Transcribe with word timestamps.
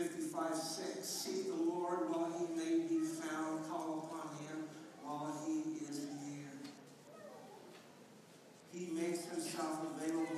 55 0.00 0.56
6. 0.56 1.06
Seek 1.06 1.46
the 1.48 1.62
Lord 1.62 2.08
while 2.08 2.32
he 2.32 2.46
may 2.56 2.88
be 2.88 3.04
found. 3.04 3.68
Call 3.68 4.08
upon 4.08 4.34
him 4.38 4.64
while 5.02 5.44
he 5.46 5.84
is 5.84 6.06
near. 6.24 6.48
He 8.72 8.86
makes 8.94 9.26
himself 9.26 9.80
available. 9.94 10.29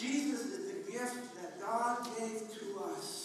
Jesus 0.00 0.46
is 0.46 0.72
the 0.72 0.92
gift 0.92 1.34
that 1.42 1.60
God 1.60 1.98
gave 2.16 2.48
to 2.58 2.80
us. 2.96 3.19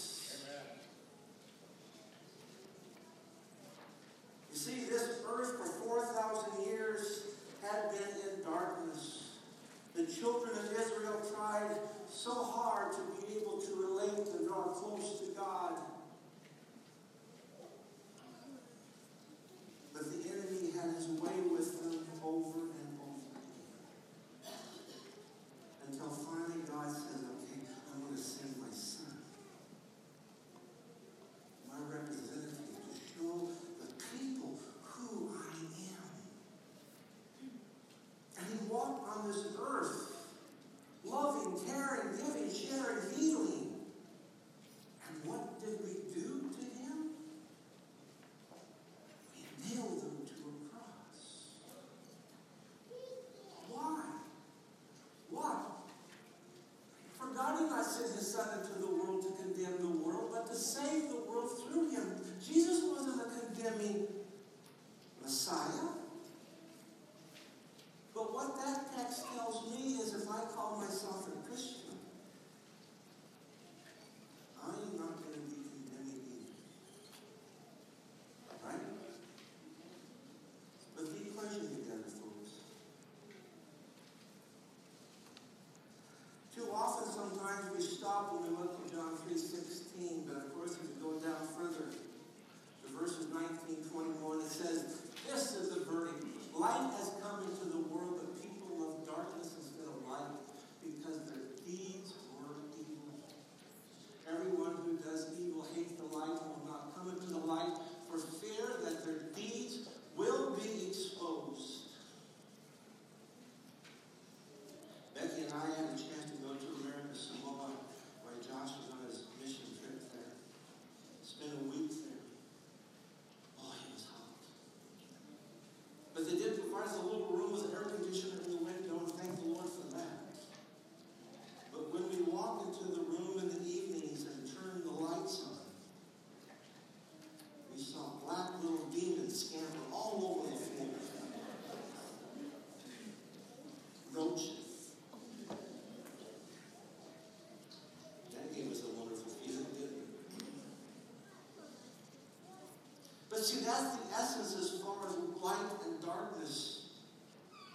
But 153.35 153.43
see, 153.43 153.65
that's 153.65 153.97
the 153.97 154.15
essence 154.15 154.55
as 154.55 154.79
far 154.79 154.95
as 155.05 155.17
light 155.43 155.67
and 155.83 156.01
darkness. 156.01 156.87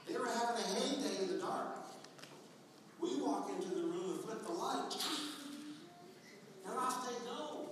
They 0.09 0.16
were 0.16 0.25
having 0.25 0.56
a 0.56 0.66
heyday 0.81 1.21
in 1.21 1.28
the 1.28 1.38
dark. 1.38 1.84
We 2.98 3.21
walk 3.21 3.50
into 3.50 3.69
the 3.69 3.82
room 3.82 4.12
and 4.12 4.25
flip 4.25 4.47
the 4.47 4.53
light. 4.53 4.97
And 6.64 6.79
off 6.79 7.06
they 7.06 7.26
go. 7.26 7.69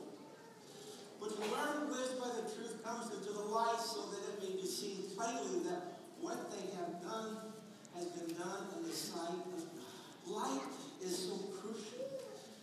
But 1.18 1.30
to 1.30 1.40
learn 1.40 1.90
lives 1.90 2.12
by 2.20 2.28
the 2.36 2.54
truth 2.54 2.76
comes 2.84 3.10
into 3.14 3.32
the 3.32 3.48
light 3.48 3.80
so 3.80 4.02
that 4.12 4.20
it 4.20 4.42
may 4.42 4.60
be 4.60 4.68
seen 4.68 5.04
plainly 5.16 5.64
that 5.70 5.96
what 6.20 6.52
they 6.52 6.68
have 6.76 7.00
done 7.00 7.38
has 7.96 8.04
been 8.04 8.36
done 8.36 8.66
in 8.76 8.82
the 8.84 8.92
sight 8.92 9.32
of 9.32 9.48
God. 9.48 9.64
Light 10.26 10.60
is 11.02 11.30
so 11.30 11.36
crucial. 11.56 12.04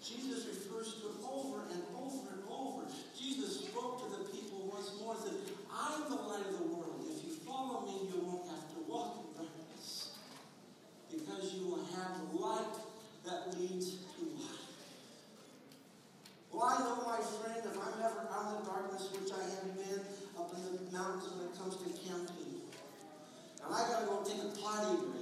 Jesus 0.05 0.45
refers 0.45 0.93
to 1.01 1.07
it 1.07 1.17
over 1.25 1.61
and 1.73 1.81
over 1.97 2.29
and 2.29 2.43
over. 2.47 2.83
Jesus 3.19 3.65
spoke 3.65 4.05
to 4.05 4.17
the 4.17 4.24
more 5.05 5.15
than 5.23 5.37
I'm 5.69 6.09
the 6.09 6.15
light 6.15 6.41
of 6.49 6.57
the 6.57 6.65
world. 6.65 7.05
If 7.05 7.23
you 7.23 7.35
follow 7.45 7.85
me, 7.85 8.09
you 8.09 8.25
won't 8.25 8.49
have 8.49 8.65
to 8.73 8.81
walk 8.89 9.21
in 9.21 9.37
darkness 9.37 10.17
because 11.13 11.53
you 11.53 11.67
will 11.67 11.85
have 11.93 12.33
light 12.33 12.73
that 13.23 13.53
leads 13.53 14.01
to 14.01 14.25
life. 14.33 14.65
Well, 16.51 16.65
I 16.65 16.79
know, 16.79 17.05
my 17.05 17.21
friend, 17.21 17.61
if 17.69 17.77
I'm 17.77 18.01
ever 18.01 18.25
out 18.33 18.57
in 18.57 18.65
darkness, 18.65 19.13
which 19.13 19.29
I 19.29 19.45
have 19.45 19.77
been 19.77 20.01
up 20.39 20.49
in 20.57 20.73
the 20.73 20.91
mountains 20.91 21.29
when 21.37 21.53
it 21.53 21.57
comes 21.59 21.77
to 21.77 21.89
camping, 22.01 22.65
and 23.61 23.75
I 23.75 23.85
gotta 23.85 24.07
go 24.07 24.23
take 24.25 24.41
a 24.41 24.57
potty 24.57 25.05
break. 25.05 25.14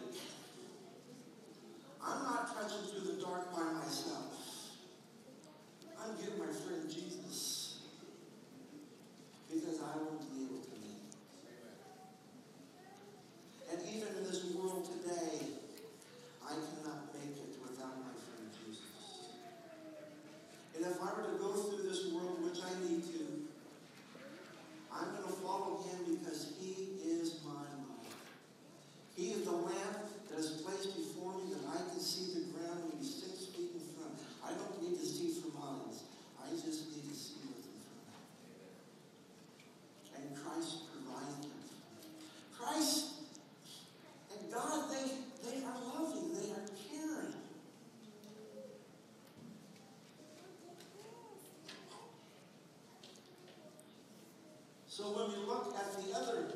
So 54.96 55.06
when 55.06 55.28
we 55.30 55.44
look 55.48 55.76
at 55.76 55.92
the 56.06 56.16
other 56.16 56.54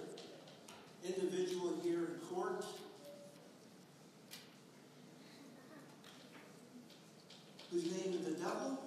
individual 1.04 1.74
here 1.84 2.06
in 2.06 2.20
court, 2.30 2.64
whose 7.72 7.86
name 7.86 8.14
is 8.14 8.26
the 8.26 8.40
devil, 8.40 8.78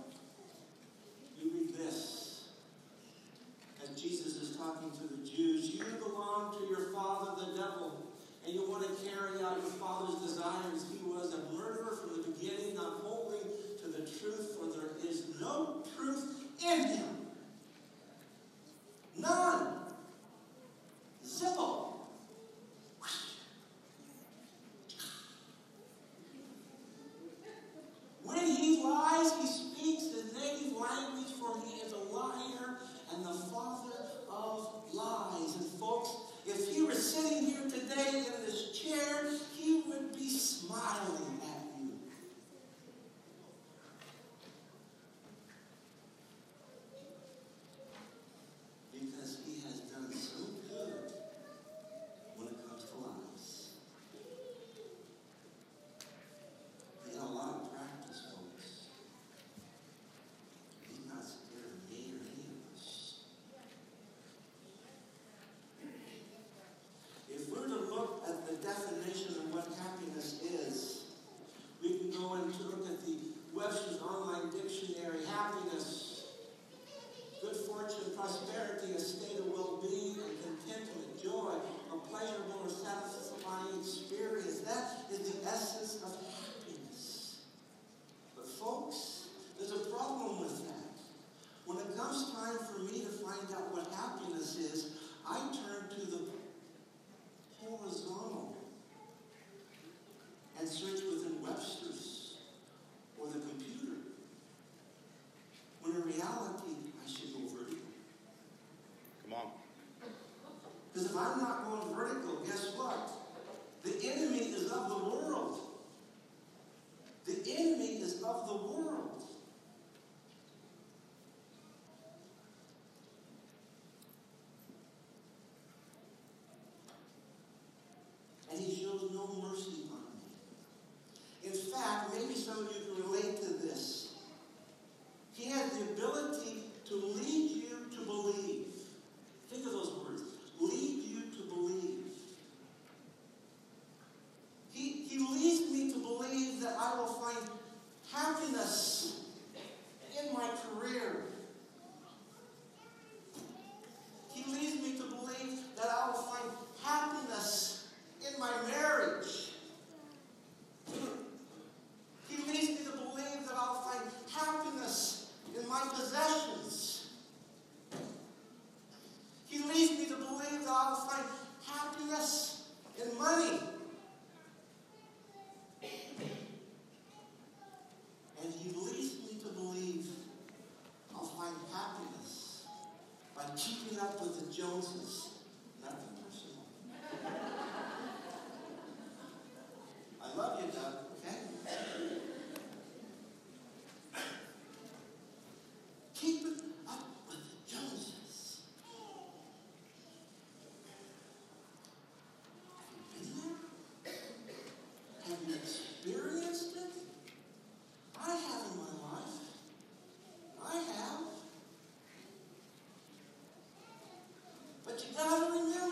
But 215.00 215.08
you 215.16 215.72
gotta 215.72 215.89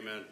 Amen. 0.00 0.24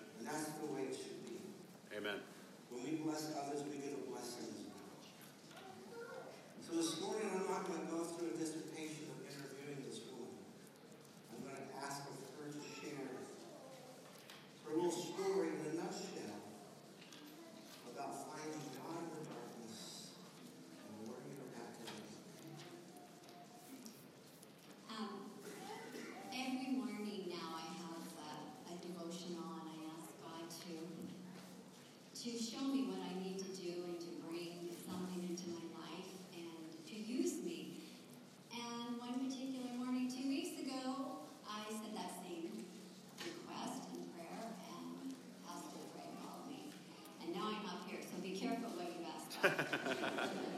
to 32.25 32.30
show 32.30 32.66
me 32.66 32.82
what 32.90 32.98
I 32.98 33.14
need 33.22 33.38
to 33.38 33.50
do 33.54 33.87
and 33.87 34.00
to 34.00 34.10
bring 34.26 34.75
something 34.82 35.22
into 35.22 35.54
my 35.54 35.62
life 35.78 36.10
and 36.34 36.66
to 36.90 36.96
use 36.98 37.44
me. 37.44 37.78
And 38.50 38.98
one 38.98 39.22
particular 39.22 39.70
morning, 39.78 40.10
two 40.10 40.26
weeks 40.26 40.58
ago, 40.58 41.22
I 41.46 41.62
said 41.70 41.94
that 41.94 42.10
same 42.26 42.66
request 43.22 43.87
and 43.94 44.02
prayer 44.18 44.50
and 44.50 45.14
asked 45.46 45.70
to 45.70 45.78
pray 45.94 46.10
and 46.10 46.18
follow 46.18 46.42
me. 46.50 46.66
And 47.22 47.34
now 47.38 47.54
I'm 47.54 47.66
up 47.70 47.87
here, 47.87 48.02
so 48.02 48.18
be 48.20 48.34
careful 48.34 48.75
what 48.75 48.90
you 48.98 49.06
ask. 49.06 50.50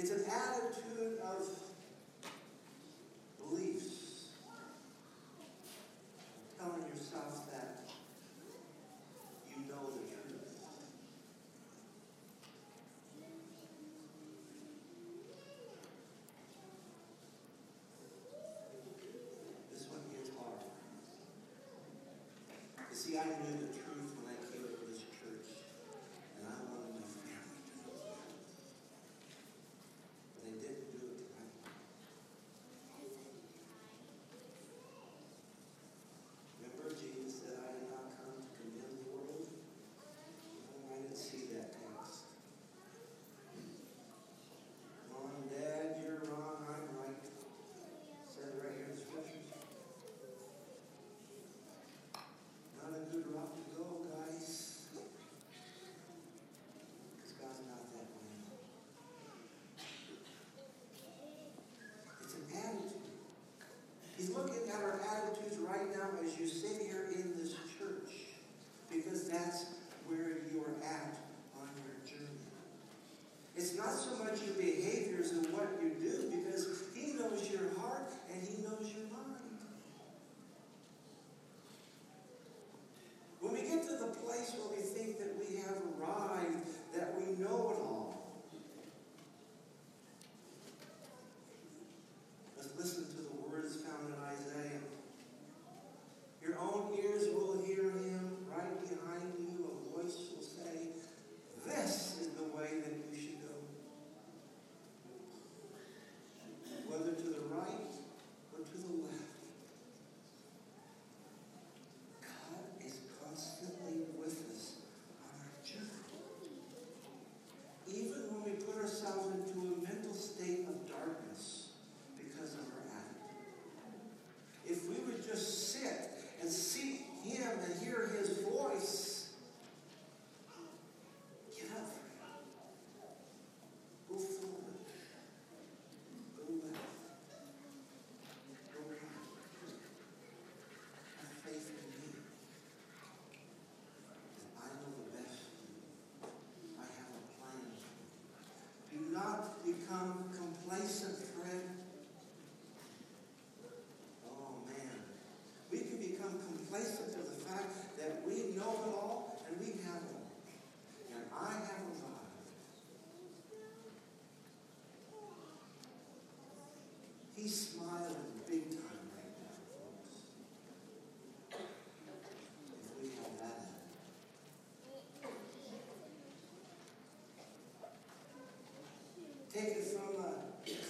It's 0.00 0.10
an 0.10 0.24
attitude 0.30 1.18
of 1.24 1.44
beliefs. 3.36 4.28
Telling 6.56 6.82
yourself 6.82 7.50
that 7.50 7.90
you 9.50 9.56
know 9.68 9.90
the 9.90 10.06
truth. 10.06 10.54
This 19.72 19.86
one 19.88 20.00
gets 20.14 20.30
hard. 20.36 20.62
You 22.88 22.96
see, 22.96 23.18
I 23.18 23.24
knew 23.24 23.66
the 23.66 23.66
truth. 23.66 23.77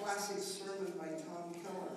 A 0.09 0.11
classic 0.11 0.41
sermon 0.41 0.93
by 0.99 1.09
Tom 1.21 1.53
Keller. 1.53 1.93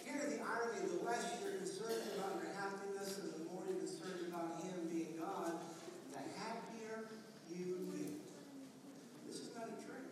Here, 0.00 0.24
the 0.24 0.40
irony 0.40 0.84
of 0.84 0.98
the 0.98 1.04
less 1.04 1.20
you're 1.42 1.58
concerned 1.60 2.00
about 2.16 2.40
your 2.40 2.52
happiness 2.56 3.18
and 3.18 3.28
the 3.34 3.52
more 3.52 3.60
you're 3.68 3.76
concerned 3.76 4.32
about 4.32 4.62
Him 4.64 4.88
being 4.88 5.20
God, 5.20 5.52
the 6.12 6.24
happier 6.40 7.12
you 7.52 7.92
get. 7.92 8.16
This 9.26 9.40
is 9.40 9.50
not 9.54 9.68
a 9.68 9.76
trick. 9.84 10.08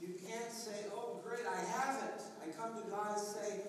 You 0.00 0.14
can't 0.26 0.50
say, 0.50 0.88
oh, 0.94 1.20
great, 1.22 1.44
I 1.44 1.60
have 1.76 2.02
it. 2.02 2.22
I 2.40 2.48
come 2.56 2.80
to 2.82 2.88
God 2.88 3.18
and 3.18 3.26
say, 3.26 3.60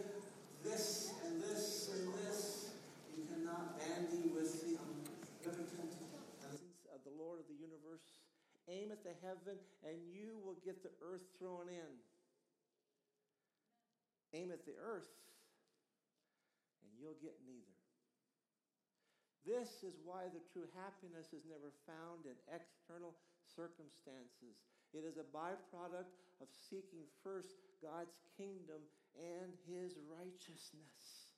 this 0.64 1.12
and 1.26 1.42
this 1.42 1.92
and 1.92 2.14
this. 2.24 2.72
You 3.18 3.24
cannot 3.28 3.78
bandy 3.78 4.32
with 4.32 4.56
the 4.64 4.80
omnipotent 4.80 5.92
of 6.94 7.04
the 7.04 7.12
Lord 7.20 7.40
of 7.40 7.48
the 7.48 7.60
universe. 7.60 7.76
Aim 8.68 8.90
at 8.90 9.04
the 9.06 9.14
heaven, 9.22 9.62
and 9.86 9.94
you 10.10 10.42
will 10.42 10.55
get 10.66 10.82
the 10.82 10.92
earth 11.06 11.22
thrown 11.38 11.70
in. 11.70 11.94
Aim 14.34 14.50
at 14.52 14.66
the 14.66 14.76
earth, 14.76 15.14
and 16.84 16.92
you'll 17.00 17.22
get 17.22 17.38
neither. 17.46 17.78
This 19.46 19.86
is 19.86 20.02
why 20.02 20.26
the 20.34 20.42
true 20.50 20.66
happiness 20.74 21.30
is 21.30 21.46
never 21.46 21.70
found 21.86 22.26
in 22.26 22.34
external 22.50 23.14
circumstances. 23.46 24.58
It 24.90 25.06
is 25.06 25.22
a 25.22 25.30
byproduct 25.30 26.10
of 26.42 26.50
seeking 26.50 27.06
first 27.22 27.62
God's 27.78 28.18
kingdom 28.36 28.82
and 29.14 29.54
his 29.70 30.02
righteousness. 30.10 31.30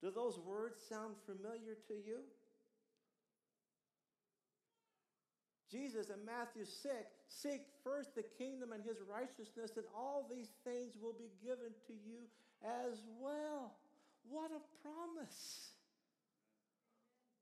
Do 0.00 0.10
those 0.10 0.40
words 0.40 0.80
sound 0.88 1.20
familiar 1.28 1.76
to 1.86 1.94
you? 1.94 2.24
Jesus 5.70 6.08
in 6.08 6.24
Matthew 6.24 6.64
6 6.64 6.92
seek 7.28 7.62
first 7.84 8.14
the 8.14 8.24
kingdom 8.24 8.72
and 8.72 8.82
his 8.82 8.98
righteousness, 9.04 9.76
and 9.76 9.84
all 9.94 10.26
these 10.30 10.48
things 10.64 10.96
will 11.00 11.12
be 11.12 11.30
given 11.44 11.76
to 11.86 11.92
you 11.92 12.24
as 12.64 13.04
well. 13.20 13.76
What 14.28 14.50
a 14.50 14.62
promise! 14.82 15.72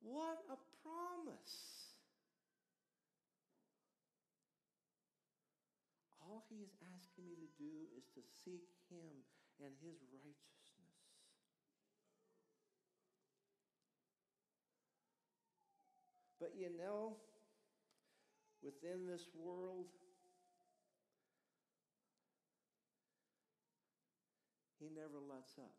What 0.03 0.43
a 0.51 0.59
promise! 0.83 1.95
All 6.21 6.43
he 6.51 6.57
is 6.63 6.75
asking 6.99 7.31
me 7.31 7.37
to 7.39 7.51
do 7.63 7.75
is 7.97 8.05
to 8.15 8.21
seek 8.45 8.67
him 8.91 9.23
and 9.63 9.71
his 9.83 10.03
righteousness. 10.11 10.47
But 16.41 16.53
you 16.59 16.71
know, 16.77 17.17
within 18.67 19.07
this 19.07 19.23
world, 19.39 19.87
he 24.83 24.91
never 24.91 25.23
lets 25.23 25.55
up. 25.57 25.71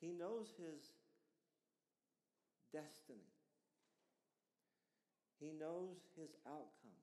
He 0.00 0.10
knows 0.10 0.50
his 0.58 0.90
destiny. 2.72 3.30
He 5.38 5.52
knows 5.54 6.02
his 6.18 6.34
outcome. 6.44 6.98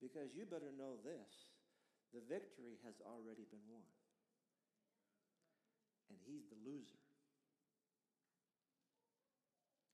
Because 0.00 0.30
you 0.36 0.46
better 0.46 0.70
know 0.78 0.94
this 1.02 1.50
the 2.14 2.22
victory 2.30 2.78
has 2.86 2.94
already 3.04 3.44
been 3.50 3.66
won. 3.68 3.84
And 6.08 6.18
he's 6.24 6.46
the 6.48 6.56
loser. 6.64 7.07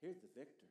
Here's 0.05 0.21
the 0.21 0.29
victor. 0.37 0.69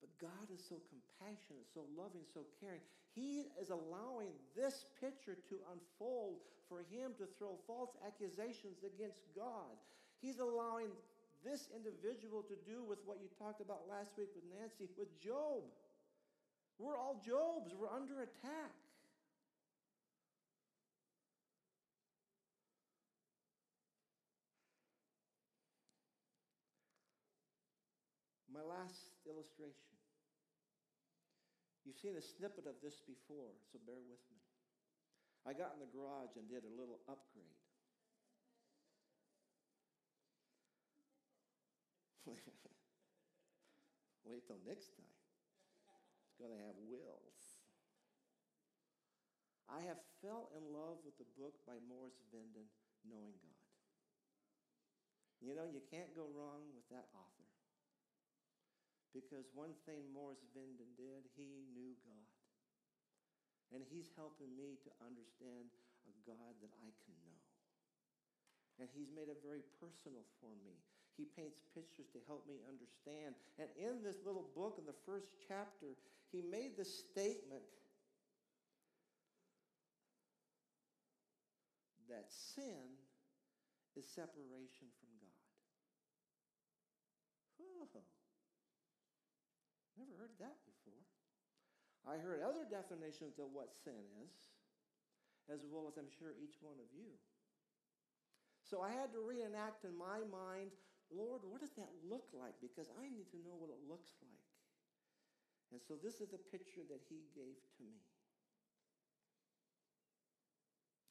But 0.00 0.08
God 0.16 0.48
is 0.48 0.64
so 0.64 0.80
compassionate, 0.88 1.68
so 1.68 1.84
loving, 1.92 2.24
so 2.32 2.48
caring. 2.64 2.80
He 3.12 3.52
is 3.60 3.68
allowing 3.68 4.32
this 4.56 4.88
picture 4.96 5.36
to 5.36 5.56
unfold 5.68 6.40
for 6.64 6.80
him 6.88 7.12
to 7.20 7.28
throw 7.36 7.60
false 7.68 7.92
accusations 8.08 8.80
against 8.88 9.20
God. 9.36 9.76
He's 10.24 10.40
allowing 10.40 10.88
this 11.44 11.68
individual 11.76 12.40
to 12.48 12.56
do 12.64 12.80
with 12.80 13.04
what 13.04 13.20
you 13.20 13.28
talked 13.36 13.60
about 13.60 13.84
last 13.84 14.16
week 14.16 14.32
with 14.32 14.48
Nancy, 14.48 14.88
with 14.96 15.12
Job. 15.20 15.68
We're 16.80 16.96
all 16.96 17.20
Jobs, 17.20 17.76
we're 17.76 17.92
under 17.92 18.24
attack. 18.24 18.72
My 28.58 28.66
last 28.66 29.14
illustration. 29.22 29.94
You've 31.86 32.02
seen 32.02 32.18
a 32.18 32.24
snippet 32.34 32.66
of 32.66 32.74
this 32.82 32.98
before, 33.06 33.54
so 33.70 33.78
bear 33.86 34.02
with 34.02 34.18
me. 34.34 34.42
I 35.46 35.54
got 35.54 35.78
in 35.78 35.80
the 35.86 35.86
garage 35.94 36.34
and 36.34 36.50
did 36.50 36.66
a 36.66 36.72
little 36.74 36.98
upgrade. 37.06 37.54
Wait 44.26 44.42
till 44.42 44.58
next 44.66 44.90
time. 44.98 45.14
It's 46.26 46.34
going 46.42 46.50
to 46.50 46.58
have 46.66 46.74
wills. 46.90 47.62
I 49.70 49.86
have 49.86 50.02
fell 50.18 50.50
in 50.58 50.66
love 50.74 50.98
with 51.06 51.14
the 51.22 51.30
book 51.38 51.54
by 51.62 51.78
Morris 51.86 52.18
Venden, 52.34 52.66
Knowing 53.06 53.38
God. 53.38 53.62
You 55.38 55.54
know, 55.54 55.70
you 55.70 55.78
can't 55.94 56.10
go 56.18 56.26
wrong 56.34 56.66
with 56.74 56.90
that 56.90 57.06
author. 57.14 57.37
Because 59.16 59.48
one 59.56 59.72
thing 59.88 60.04
Morris 60.12 60.44
Venden 60.52 60.92
did, 60.94 61.26
he 61.34 61.64
knew 61.72 61.96
God. 62.04 62.28
And 63.72 63.84
he's 63.84 64.08
helping 64.16 64.52
me 64.56 64.80
to 64.84 64.90
understand 65.04 65.68
a 66.08 66.14
God 66.24 66.56
that 66.64 66.72
I 66.80 66.90
can 67.04 67.16
know. 67.24 67.40
And 68.80 68.88
he's 68.94 69.10
made 69.10 69.28
it 69.28 69.42
very 69.42 69.64
personal 69.80 70.24
for 70.40 70.54
me. 70.64 70.78
he 71.18 71.26
paints 71.34 71.58
pictures 71.74 72.06
to 72.14 72.22
help 72.30 72.46
me 72.46 72.62
understand. 72.70 73.34
And 73.58 73.66
in 73.74 74.06
this 74.06 74.22
little 74.22 74.46
book, 74.54 74.78
in 74.78 74.86
the 74.86 74.94
first 75.04 75.34
chapter, 75.50 75.98
he 76.30 76.46
made 76.46 76.78
the 76.78 76.86
statement 76.86 77.66
that 82.08 82.30
sin 82.30 82.94
is 83.96 84.06
separation 84.06 84.86
from 85.02 85.10
God. 85.18 85.42
Oh, 87.60 87.88
never 89.98 90.14
heard 90.14 90.38
that 90.38 90.56
before. 90.64 91.02
I 92.06 92.16
heard 92.22 92.40
other 92.40 92.64
definitions 92.64 93.36
of 93.42 93.50
what 93.50 93.74
sin 93.74 94.00
is, 94.24 94.32
as 95.50 95.66
well 95.66 95.90
as 95.90 95.98
I'm 95.98 96.08
sure 96.08 96.32
each 96.38 96.62
one 96.62 96.78
of 96.78 96.88
you. 96.94 97.18
So 98.62 98.80
I 98.80 98.94
had 98.94 99.10
to 99.12 99.20
reenact 99.20 99.82
in 99.84 99.96
my 99.96 100.22
mind, 100.28 100.70
Lord, 101.10 101.42
what 101.44 101.60
does 101.60 101.74
that 101.80 101.90
look 102.06 102.30
like? 102.36 102.54
Because 102.60 102.86
I 103.00 103.08
need 103.08 103.32
to 103.32 103.40
know 103.42 103.56
what 103.56 103.72
it 103.72 103.80
looks 103.88 104.12
like. 104.22 104.48
And 105.72 105.80
so 105.80 105.96
this 106.00 106.20
is 106.20 106.28
the 106.32 106.40
picture 106.52 106.84
that 106.88 107.00
he 107.08 107.28
gave 107.36 107.60
to 107.76 107.82
me. 107.84 108.00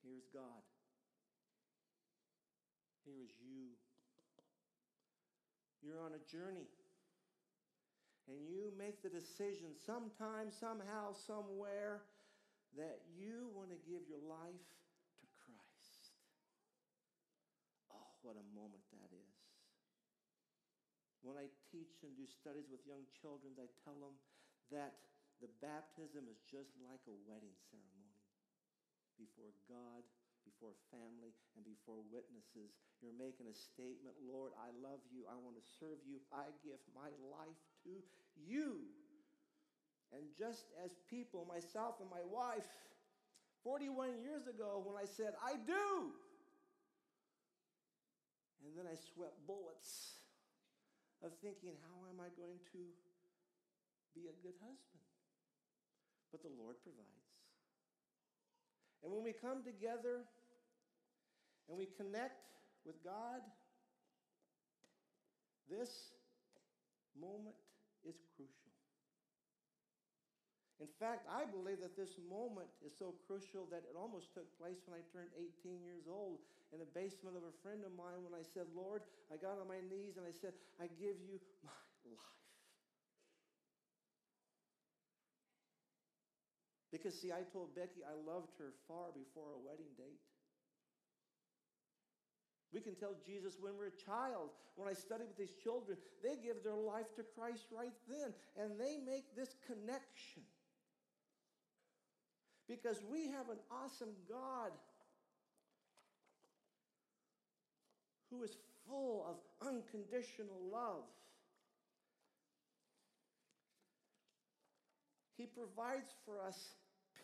Here's 0.06 0.30
God. 0.34 0.64
Here 3.06 3.20
is 3.22 3.34
you. 3.44 3.76
You're 5.82 6.02
on 6.02 6.14
a 6.14 6.22
journey. 6.30 6.70
And 8.28 8.44
you 8.44 8.76
make 8.76 9.00
the 9.00 9.10
decision 9.10 9.72
sometime, 9.88 10.52
somehow, 10.52 11.16
somewhere 11.16 12.04
that 12.76 13.00
you 13.16 13.48
want 13.56 13.72
to 13.72 13.80
give 13.88 14.04
your 14.12 14.20
life 14.28 14.68
to 15.16 15.26
Christ. 15.48 16.12
Oh, 17.88 18.12
what 18.28 18.36
a 18.36 18.48
moment 18.52 18.84
that 18.92 19.12
is. 19.16 19.38
When 21.24 21.40
I 21.40 21.48
teach 21.72 22.04
and 22.04 22.12
do 22.20 22.28
studies 22.28 22.68
with 22.68 22.84
young 22.84 23.08
children, 23.16 23.56
I 23.56 23.72
tell 23.88 23.96
them 23.96 24.16
that 24.76 25.00
the 25.40 25.52
baptism 25.64 26.28
is 26.28 26.44
just 26.44 26.76
like 26.84 27.04
a 27.08 27.16
wedding 27.24 27.56
ceremony 27.72 28.28
before 29.16 29.56
God, 29.72 30.04
before 30.48 30.72
family, 30.88 31.36
and 31.60 31.68
before 31.68 32.00
witnesses. 32.08 32.72
You're 33.04 33.16
making 33.20 33.52
a 33.52 33.56
statement 33.56 34.16
Lord, 34.24 34.56
I 34.56 34.72
love 34.80 35.04
you. 35.12 35.28
I 35.28 35.36
want 35.36 35.60
to 35.60 35.66
serve 35.78 36.00
you. 36.08 36.24
I 36.32 36.48
give 36.64 36.80
my 36.96 37.12
life 37.28 37.62
to 37.84 37.94
you. 38.40 38.88
And 40.16 40.24
just 40.40 40.72
as 40.80 40.96
people, 41.12 41.44
myself 41.44 42.00
and 42.00 42.08
my 42.08 42.24
wife, 42.24 42.66
41 43.68 44.24
years 44.24 44.48
ago, 44.48 44.80
when 44.80 44.96
I 44.96 45.04
said, 45.04 45.36
I 45.44 45.60
do, 45.60 46.16
and 48.64 48.72
then 48.80 48.88
I 48.88 48.96
sweat 48.96 49.36
bullets 49.44 50.24
of 51.20 51.36
thinking, 51.44 51.76
how 51.92 52.08
am 52.08 52.24
I 52.24 52.32
going 52.40 52.64
to 52.72 52.82
be 54.16 54.32
a 54.32 54.36
good 54.40 54.56
husband? 54.64 55.04
But 56.32 56.40
the 56.44 56.54
Lord 56.56 56.80
provides. 56.84 57.18
And 59.04 59.12
when 59.12 59.24
we 59.24 59.34
come 59.34 59.64
together 59.64 60.26
and 61.68 61.78
we 61.78 61.88
connect 62.00 62.48
with 62.86 62.96
God, 63.04 63.44
this 65.70 66.16
moment 67.20 67.56
is 68.08 68.16
crucial. 68.36 68.72
In 70.78 70.88
fact, 71.02 71.26
I 71.26 71.42
believe 71.44 71.82
that 71.82 71.98
this 71.98 72.22
moment 72.30 72.70
is 72.86 72.94
so 72.94 73.18
crucial 73.26 73.66
that 73.74 73.82
it 73.90 73.98
almost 73.98 74.30
took 74.38 74.46
place 74.62 74.78
when 74.86 74.94
I 74.94 75.02
turned 75.10 75.34
18 75.34 75.82
years 75.82 76.06
old 76.06 76.38
in 76.70 76.78
the 76.78 76.90
basement 76.94 77.34
of 77.34 77.42
a 77.42 77.56
friend 77.66 77.82
of 77.82 77.90
mine 77.98 78.22
when 78.22 78.38
I 78.38 78.46
said, 78.46 78.70
Lord, 78.78 79.02
I 79.34 79.42
got 79.42 79.58
on 79.58 79.66
my 79.66 79.82
knees 79.82 80.22
and 80.22 80.26
I 80.28 80.32
said, 80.32 80.54
I 80.78 80.86
give 81.02 81.18
you 81.18 81.42
my 81.66 81.82
life. 82.14 82.38
Because, 86.94 87.18
see, 87.18 87.34
I 87.34 87.42
told 87.50 87.74
Becky 87.74 88.06
I 88.06 88.14
loved 88.14 88.54
her 88.62 88.72
far 88.86 89.10
before 89.18 89.58
our 89.58 89.62
wedding 89.66 89.92
date. 89.98 90.22
We 92.74 92.82
can 92.82 92.96
tell 92.96 93.16
Jesus 93.26 93.58
when 93.60 93.74
we're 93.78 93.88
a 93.88 94.06
child. 94.06 94.50
When 94.76 94.90
I 94.90 94.94
study 94.94 95.24
with 95.26 95.38
these 95.38 95.56
children, 95.64 95.98
they 96.24 96.36
give 96.36 96.64
their 96.64 96.76
life 96.76 97.16
to 97.16 97.24
Christ 97.24 97.64
right 97.72 97.94
then, 98.08 98.34
and 98.62 98.80
they 98.80 98.98
make 98.98 99.36
this 99.36 99.56
connection. 99.66 100.44
Because 102.68 103.02
we 103.10 103.28
have 103.28 103.50
an 103.50 103.60
awesome 103.72 104.14
God 104.30 104.72
who 108.30 108.44
is 108.44 108.52
full 108.88 109.26
of 109.28 109.68
unconditional 109.68 110.60
love. 110.72 111.06
He 115.38 115.46
provides 115.46 116.10
for 116.26 116.42
us 116.42 116.58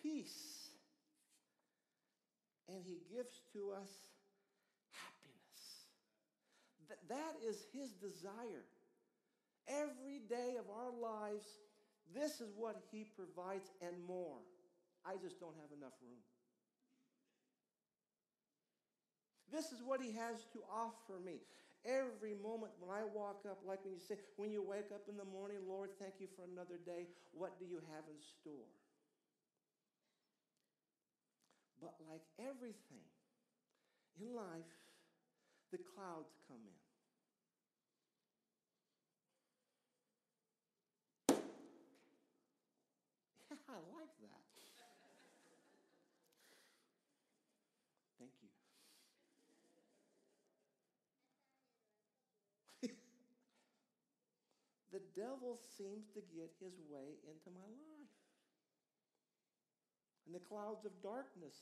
peace, 0.02 0.70
and 2.70 2.84
He 2.86 3.00
gives 3.14 3.42
to 3.54 3.74
us. 3.82 3.90
Th- 6.94 7.02
that 7.10 7.34
is 7.48 7.66
His 7.74 7.94
desire. 7.94 8.66
Every 9.68 10.20
day 10.30 10.56
of 10.60 10.66
our 10.70 10.92
lives, 10.94 11.48
this 12.14 12.42
is 12.42 12.54
what 12.56 12.78
He 12.92 13.06
provides 13.06 13.72
and 13.82 13.96
more. 14.08 14.38
I 15.06 15.16
just 15.22 15.40
don't 15.40 15.56
have 15.62 15.72
enough 15.78 15.94
room. 16.02 16.22
This 19.52 19.72
is 19.72 19.82
what 19.84 20.02
he 20.02 20.12
has 20.14 20.46
to 20.54 20.60
offer 20.72 21.20
me. 21.24 21.42
Every 21.86 22.34
moment 22.34 22.72
when 22.80 22.90
I 22.96 23.04
walk 23.04 23.46
up, 23.50 23.60
like 23.66 23.84
when 23.84 23.94
you 23.94 24.00
say, 24.00 24.16
when 24.38 24.52
you 24.52 24.64
wake 24.64 24.92
up 24.94 25.04
in 25.10 25.18
the 25.18 25.26
morning, 25.26 25.60
Lord, 25.68 25.90
thank 26.00 26.16
you 26.20 26.28
for 26.36 26.44
another 26.50 26.80
day. 26.86 27.08
What 27.34 27.60
do 27.60 27.66
you 27.66 27.82
have 27.94 28.06
in 28.10 28.18
store? 28.22 28.72
But 31.82 31.96
like 32.10 32.24
everything 32.40 33.06
in 34.20 34.36
life, 34.36 34.72
the 35.72 35.80
clouds 35.80 36.34
come 36.48 36.60
in. 36.66 36.80
Yeah, 43.52 43.58
I 43.70 43.80
like 43.98 44.14
that. 44.22 44.42
Thank 48.20 48.32
you. 48.42 48.50
The 54.94 55.02
devil 55.18 55.58
seems 55.76 56.06
to 56.14 56.22
get 56.30 56.54
his 56.62 56.78
way 56.86 57.18
into 57.26 57.50
my 57.50 57.66
life. 57.66 58.14
And 60.26 60.36
the 60.36 60.46
clouds 60.46 60.86
of 60.86 60.94
darkness 61.02 61.58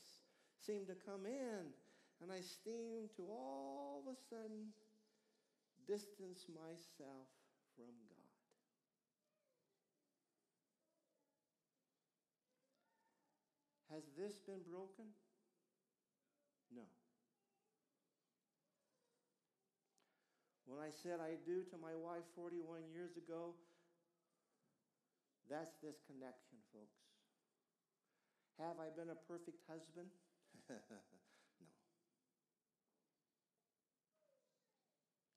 seem 0.60 0.84
to 0.86 0.94
come 0.94 1.24
in, 1.24 1.72
and 2.20 2.30
I 2.30 2.44
seem 2.44 3.08
to 3.16 3.22
all 3.24 4.04
of 4.04 4.12
a 4.12 4.16
sudden 4.28 4.68
distance 5.88 6.44
myself 6.52 7.26
from 7.74 7.96
God. 8.06 8.22
Has 13.90 14.04
this 14.16 14.36
been 14.46 14.62
broken? 14.70 15.08
No. 16.74 16.82
When 20.72 20.80
I 20.80 20.88
said 20.88 21.20
I 21.20 21.36
do 21.44 21.68
to 21.68 21.76
my 21.76 21.92
wife 21.92 22.24
41 22.32 22.88
years 22.96 23.20
ago, 23.20 23.52
that's 25.52 25.76
this 25.84 26.00
connection, 26.08 26.64
folks. 26.72 26.96
Have 28.56 28.80
I 28.80 28.88
been 28.88 29.12
a 29.12 29.20
perfect 29.28 29.60
husband? 29.68 30.08
no. 30.72 31.68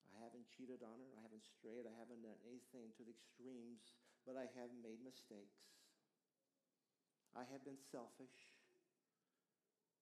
I 0.07 0.23
haven't 0.23 0.47
cheated 0.55 0.79
on 0.87 1.03
her. 1.03 1.11
I 1.19 1.27
haven't 1.27 1.43
strayed. 1.43 1.83
I 1.83 1.91
haven't 1.99 2.23
done 2.23 2.39
anything 2.47 2.95
to 2.95 3.03
the 3.03 3.11
extremes, 3.11 3.91
but 4.23 4.39
I 4.39 4.47
have 4.55 4.71
made 4.79 5.03
mistakes. 5.03 5.67
I 7.35 7.43
have 7.51 7.59
been 7.67 7.83
selfish. 7.91 8.55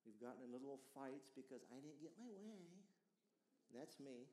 We've 0.06 0.22
gotten 0.22 0.46
in 0.46 0.54
little 0.54 0.86
fights 0.94 1.34
because 1.34 1.66
I 1.74 1.82
didn't 1.82 2.06
get 2.06 2.14
my 2.22 2.30
way. 2.30 2.70
That's 3.74 3.98
me. 3.98 4.30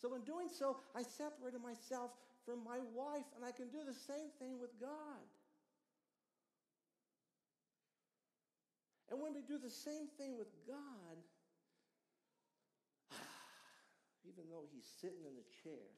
So, 0.00 0.14
in 0.14 0.22
doing 0.22 0.48
so, 0.52 0.78
I 0.94 1.02
separated 1.02 1.62
myself 1.62 2.10
from 2.44 2.62
my 2.64 2.78
wife, 2.94 3.24
and 3.36 3.44
I 3.44 3.52
can 3.52 3.68
do 3.68 3.78
the 3.86 3.94
same 3.94 4.28
thing 4.38 4.60
with 4.60 4.78
God. 4.80 5.24
And 9.10 9.20
when 9.20 9.34
we 9.34 9.42
do 9.42 9.58
the 9.58 9.70
same 9.70 10.08
thing 10.18 10.36
with 10.36 10.48
God, 10.66 11.16
even 14.28 14.44
though 14.50 14.64
He's 14.72 14.86
sitting 15.00 15.24
in 15.24 15.36
the 15.36 15.46
chair, 15.62 15.88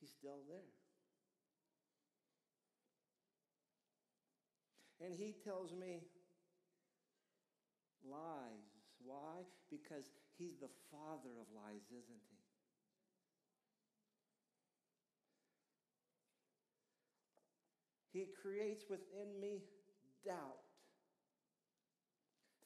He's 0.00 0.10
still 0.10 0.40
there. 0.48 0.72
And 5.00 5.14
he 5.14 5.34
tells 5.44 5.72
me, 5.72 6.02
Because 9.70 10.10
he's 10.36 10.56
the 10.60 10.68
father 10.90 11.30
of 11.40 11.46
lies, 11.54 11.86
isn't 11.88 12.22
he? 18.12 18.18
He 18.18 18.26
creates 18.42 18.84
within 18.90 19.40
me 19.40 19.62
doubt. 20.26 20.58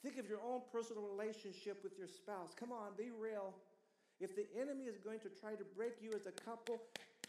Think 0.02 0.18
of 0.18 0.28
your 0.28 0.40
own 0.40 0.62
personal 0.72 1.02
relationship 1.02 1.84
with 1.84 1.98
your 1.98 2.08
spouse. 2.08 2.54
Come 2.58 2.72
on, 2.72 2.96
be 2.96 3.10
real. 3.10 3.54
If 4.20 4.34
the 4.34 4.46
enemy 4.58 4.84
is 4.84 4.96
going 4.98 5.20
to 5.20 5.28
try 5.28 5.54
to 5.54 5.64
break 5.76 6.00
you 6.00 6.12
as 6.14 6.26
a 6.26 6.32
couple, 6.32 6.80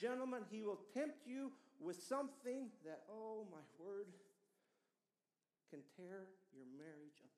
gentlemen, 0.02 0.42
he 0.50 0.64
will 0.64 0.80
tempt 0.94 1.28
you 1.28 1.52
with 1.80 2.02
something 2.02 2.70
that, 2.86 3.04
oh 3.12 3.46
my 3.52 3.64
word, 3.78 4.08
can 5.70 5.80
tear 5.98 6.28
your 6.56 6.66
marriage 6.78 7.20
apart. 7.20 7.35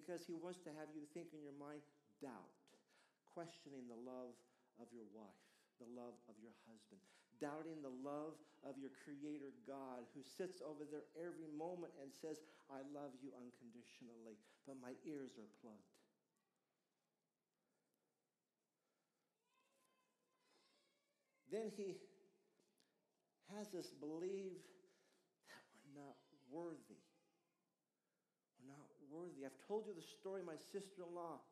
Because 0.00 0.24
he 0.24 0.32
wants 0.32 0.64
to 0.64 0.72
have 0.80 0.88
you 0.96 1.04
think 1.12 1.36
in 1.36 1.44
your 1.44 1.56
mind 1.60 1.84
doubt, 2.24 2.56
questioning 3.36 3.84
the 3.84 4.00
love 4.00 4.32
of 4.80 4.88
your 4.96 5.04
wife, 5.12 5.44
the 5.76 5.92
love 5.92 6.16
of 6.24 6.40
your 6.40 6.56
husband, 6.64 7.04
doubting 7.36 7.84
the 7.84 7.92
love 8.00 8.32
of 8.64 8.80
your 8.80 8.88
creator 9.04 9.52
God 9.68 10.08
who 10.16 10.24
sits 10.24 10.64
over 10.64 10.88
there 10.88 11.04
every 11.20 11.52
moment 11.52 11.92
and 12.00 12.08
says, 12.08 12.40
I 12.72 12.80
love 12.96 13.12
you 13.20 13.28
unconditionally, 13.36 14.40
but 14.64 14.80
my 14.80 14.96
ears 15.04 15.36
are 15.36 15.52
plugged. 15.60 15.84
Then 21.52 21.68
he 21.76 22.00
has 23.52 23.68
us 23.76 23.92
believe 24.00 24.64
that 25.44 25.64
we're 25.76 25.92
not 25.92 26.16
worthy. 26.48 27.04
Worthy. 29.10 29.44
I've 29.44 29.58
told 29.66 29.86
you 29.86 29.94
the 29.94 30.06
story, 30.20 30.40
of 30.40 30.46
my 30.46 30.58
sister 30.72 31.02
in 31.02 31.14
law. 31.14 31.42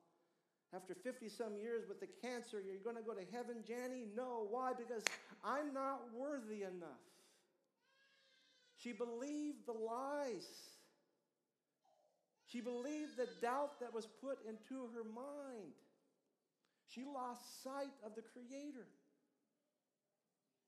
After 0.75 0.95
50 0.95 1.29
some 1.29 1.57
years 1.57 1.89
with 1.89 1.99
the 1.99 2.09
cancer, 2.23 2.61
you're 2.61 2.79
going 2.85 2.97
to 2.97 3.03
go 3.03 3.15
to 3.15 3.25
heaven, 3.33 3.65
Janny? 3.67 4.07
No. 4.15 4.47
Why? 4.51 4.73
Because 4.77 5.03
I'm 5.43 5.73
not 5.73 6.01
worthy 6.15 6.63
enough. 6.63 7.03
She 8.77 8.93
believed 8.93 9.67
the 9.67 9.75
lies. 9.75 10.47
She 12.47 12.61
believed 12.61 13.17
the 13.17 13.29
doubt 13.43 13.81
that 13.81 13.93
was 13.93 14.07
put 14.07 14.39
into 14.47 14.89
her 14.95 15.03
mind. 15.03 15.75
She 16.87 17.05
lost 17.05 17.43
sight 17.65 17.93
of 18.07 18.15
the 18.15 18.23
Creator. 18.23 18.87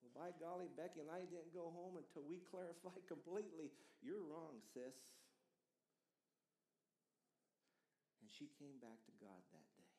Well, 0.02 0.12
by 0.12 0.32
golly, 0.42 0.68
Becky 0.76 1.00
and 1.00 1.08
I 1.08 1.24
didn't 1.24 1.54
go 1.54 1.72
home 1.72 1.96
until 1.96 2.26
we 2.28 2.42
clarified 2.50 3.04
completely 3.06 3.70
you're 4.02 4.24
wrong, 4.32 4.56
sis. 4.72 4.96
And 8.30 8.38
she 8.38 8.46
came 8.62 8.78
back 8.78 8.94
to 9.10 9.12
God 9.18 9.42
that 9.50 9.66
day. 9.74 9.90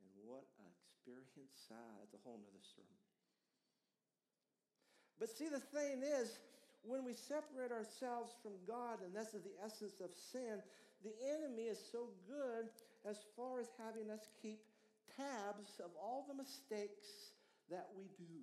And 0.00 0.08
what 0.24 0.48
an 0.56 0.72
experience. 0.72 1.68
Ah, 1.76 2.00
that's 2.00 2.16
a 2.16 2.22
whole 2.24 2.40
nother 2.40 2.64
sermon. 2.64 3.00
But 5.20 5.28
see, 5.28 5.52
the 5.52 5.60
thing 5.60 6.00
is, 6.00 6.40
when 6.82 7.04
we 7.04 7.12
separate 7.12 7.70
ourselves 7.70 8.32
from 8.40 8.56
God, 8.66 9.04
and 9.04 9.12
that's 9.12 9.36
the 9.36 9.52
essence 9.60 10.00
of 10.00 10.08
sin, 10.32 10.64
the 11.04 11.12
enemy 11.28 11.68
is 11.68 11.78
so 11.92 12.08
good 12.24 12.72
as 13.04 13.20
far 13.36 13.60
as 13.60 13.68
having 13.76 14.08
us 14.10 14.32
keep 14.40 14.64
tabs 15.14 15.76
of 15.84 15.92
all 16.00 16.24
the 16.24 16.34
mistakes 16.34 17.36
that 17.68 17.86
we 17.92 18.08
do. 18.16 18.40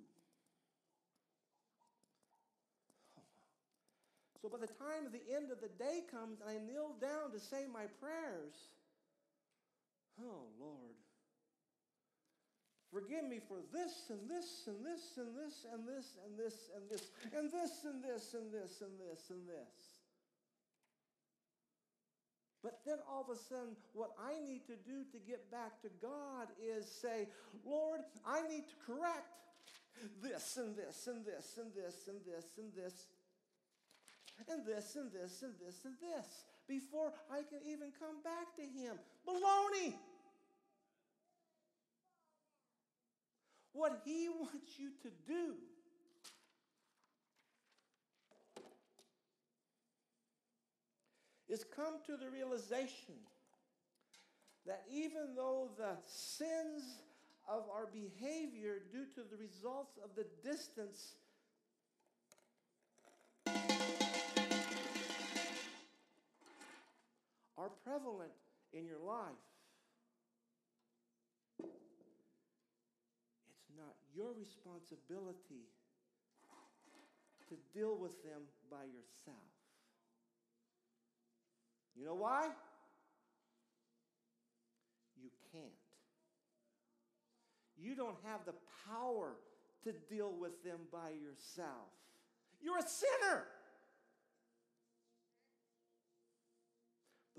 So 4.40 4.48
by 4.48 4.58
the 4.58 4.70
time 4.70 5.10
the 5.10 5.34
end 5.34 5.50
of 5.50 5.60
the 5.60 5.72
day 5.82 6.06
comes 6.10 6.38
and 6.40 6.48
I 6.48 6.62
kneel 6.62 6.94
down 7.00 7.32
to 7.32 7.40
say 7.40 7.66
my 7.66 7.86
prayers, 7.98 8.54
oh 10.22 10.46
Lord, 10.60 10.94
forgive 12.92 13.24
me 13.24 13.40
for 13.48 13.58
this 13.72 14.06
and 14.10 14.30
this 14.30 14.68
and 14.70 14.86
this 14.86 15.18
and 15.18 15.34
this 15.34 15.66
and 15.74 15.82
this 15.82 16.06
and 16.22 16.38
this 16.38 16.70
and 16.76 16.86
this 16.86 17.04
and 17.34 17.52
this 17.52 17.84
and 17.84 18.04
this 18.04 18.34
and 18.34 18.52
this 18.52 18.80
and 18.80 18.94
this 18.94 19.22
and 19.30 19.48
this. 19.48 19.98
But 22.62 22.80
then 22.86 22.98
all 23.10 23.22
of 23.22 23.30
a 23.30 23.38
sudden, 23.38 23.76
what 23.92 24.10
I 24.18 24.38
need 24.44 24.66
to 24.66 24.74
do 24.74 25.02
to 25.10 25.18
get 25.26 25.50
back 25.50 25.80
to 25.82 25.88
God 26.02 26.48
is 26.62 26.86
say, 26.86 27.28
Lord, 27.64 28.00
I 28.26 28.42
need 28.48 28.66
to 28.66 28.76
correct 28.86 29.34
this 30.22 30.56
and 30.56 30.76
this 30.76 31.06
and 31.06 31.24
this 31.24 31.58
and 31.58 31.74
this 31.74 32.06
and 32.06 32.18
this 32.26 32.46
and 32.58 32.72
this 32.74 33.06
and 34.46 34.64
this 34.64 34.96
and 34.96 35.10
this 35.12 35.42
and 35.42 35.54
this 35.64 35.84
and 35.84 35.94
this 36.00 36.44
before 36.68 37.12
I 37.30 37.38
can 37.38 37.60
even 37.66 37.92
come 37.98 38.22
back 38.22 38.54
to 38.56 38.62
Him. 38.62 38.98
Baloney! 39.26 39.94
What 43.72 44.02
He 44.04 44.28
wants 44.28 44.78
you 44.78 44.90
to 45.02 45.10
do 45.26 45.54
is 51.48 51.64
come 51.64 51.94
to 52.06 52.16
the 52.16 52.30
realization 52.30 53.14
that 54.66 54.82
even 54.90 55.34
though 55.34 55.70
the 55.78 55.96
sins 56.06 57.00
of 57.48 57.64
our 57.72 57.86
behavior 57.86 58.82
due 58.92 59.06
to 59.14 59.22
the 59.30 59.36
results 59.38 59.98
of 60.04 60.10
the 60.14 60.26
distance 60.46 61.14
are 67.68 67.74
prevalent 67.84 68.32
in 68.72 68.86
your 68.86 68.98
life, 68.98 69.28
it's 71.60 71.68
not 73.76 73.94
your 74.14 74.32
responsibility 74.32 75.68
to 77.48 77.56
deal 77.78 77.96
with 77.96 78.22
them 78.22 78.42
by 78.70 78.84
yourself. 78.84 79.36
You 81.96 82.04
know 82.04 82.14
why? 82.14 82.48
You 85.20 85.30
can't. 85.52 85.64
You 87.76 87.94
don't 87.94 88.16
have 88.24 88.44
the 88.44 88.54
power 88.88 89.36
to 89.84 89.92
deal 90.14 90.32
with 90.38 90.62
them 90.62 90.80
by 90.92 91.10
yourself. 91.10 91.88
You're 92.60 92.78
a 92.78 92.82
sinner. 92.82 93.46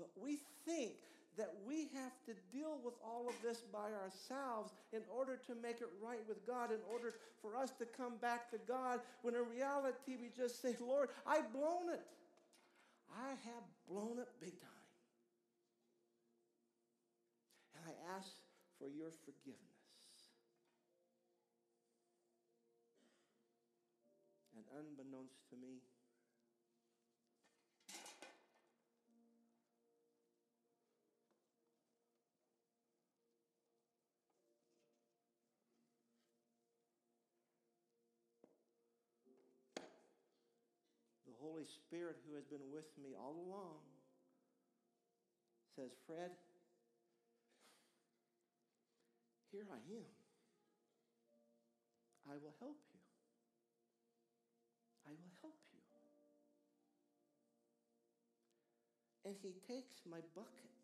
But 0.00 0.08
we 0.16 0.40
think 0.64 0.92
that 1.36 1.52
we 1.66 1.88
have 1.94 2.16
to 2.26 2.32
deal 2.50 2.80
with 2.82 2.94
all 3.04 3.28
of 3.28 3.34
this 3.42 3.60
by 3.72 3.92
ourselves 4.02 4.72
in 4.92 5.02
order 5.14 5.38
to 5.46 5.54
make 5.62 5.80
it 5.80 5.88
right 6.02 6.20
with 6.26 6.46
God, 6.46 6.72
in 6.72 6.80
order 6.90 7.14
for 7.40 7.56
us 7.56 7.70
to 7.78 7.84
come 7.84 8.16
back 8.20 8.50
to 8.50 8.58
God, 8.66 9.00
when 9.22 9.34
in 9.34 9.44
reality 9.52 10.16
we 10.20 10.30
just 10.34 10.60
say, 10.62 10.74
Lord, 10.80 11.10
I've 11.26 11.52
blown 11.52 11.92
it. 11.92 12.02
I 13.12 13.30
have 13.30 13.64
blown 13.88 14.18
it 14.18 14.28
big 14.40 14.58
time. 14.60 14.88
And 17.76 17.84
I 17.86 18.16
ask 18.16 18.30
for 18.78 18.88
your 18.88 19.10
forgiveness. 19.24 19.60
And 24.56 24.64
unbeknownst 24.76 25.48
to 25.50 25.56
me, 25.56 25.80
Holy 41.40 41.64
Spirit, 41.64 42.20
who 42.28 42.36
has 42.36 42.44
been 42.44 42.68
with 42.70 42.86
me 43.00 43.16
all 43.16 43.32
along, 43.32 43.80
says, 45.74 45.90
Fred, 46.06 46.30
here 49.50 49.64
I 49.72 49.80
am. 49.88 50.12
I 52.28 52.36
will 52.36 52.54
help 52.60 52.76
you. 52.92 53.00
I 55.08 55.16
will 55.16 55.34
help 55.40 55.56
you. 55.72 55.80
And 59.24 59.36
he 59.42 59.56
takes 59.66 60.00
my 60.08 60.20
bucket. 60.36 60.79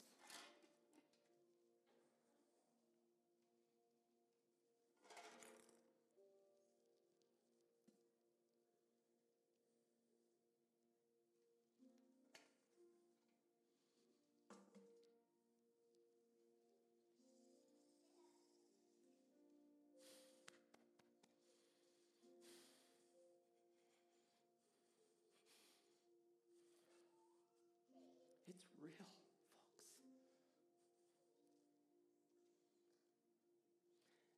Real, 28.86 28.94
folks. 28.94 29.26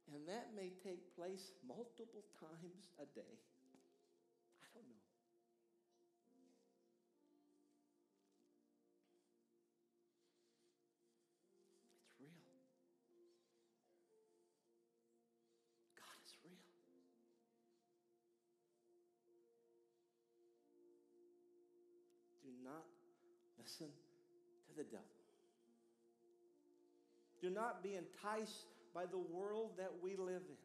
And 0.09 0.27
that 0.27 0.49
may 0.57 0.73
take 0.83 1.15
place 1.15 1.53
multiple 1.67 2.25
times 2.41 2.89
a 2.99 3.05
day. 3.15 3.37
I 4.65 4.69
don't 4.73 4.89
know. 4.89 5.05
It's 11.93 12.17
real. 12.19 12.33
God 15.95 16.19
is 16.25 16.33
real. 16.43 16.57
Do 22.43 22.49
not 22.65 22.89
listen 23.61 23.93
the 24.79 24.87
devil. 24.87 25.19
Do 27.43 27.51
not 27.51 27.83
be 27.83 27.99
enticed 27.99 28.71
by 28.95 29.07
the 29.07 29.19
world 29.19 29.75
that 29.79 29.91
we 30.03 30.15
live 30.15 30.47
in. 30.47 30.63